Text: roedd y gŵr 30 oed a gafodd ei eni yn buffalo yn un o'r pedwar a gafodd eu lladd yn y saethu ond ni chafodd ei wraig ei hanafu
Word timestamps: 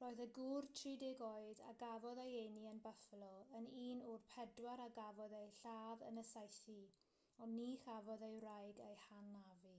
roedd 0.00 0.18
y 0.24 0.24
gŵr 0.38 0.66
30 0.80 1.22
oed 1.28 1.62
a 1.66 1.70
gafodd 1.82 2.20
ei 2.24 2.34
eni 2.40 2.64
yn 2.72 2.80
buffalo 2.86 3.30
yn 3.60 3.70
un 3.84 4.04
o'r 4.10 4.26
pedwar 4.34 4.82
a 4.88 4.90
gafodd 4.98 5.38
eu 5.40 5.48
lladd 5.60 6.04
yn 6.10 6.22
y 6.26 6.26
saethu 6.34 6.78
ond 7.46 7.56
ni 7.60 7.66
chafodd 7.88 8.26
ei 8.30 8.38
wraig 8.46 8.84
ei 8.90 9.02
hanafu 9.08 9.74